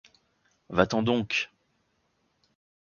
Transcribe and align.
Va-t'en 0.71 1.03
donc! 1.03 1.51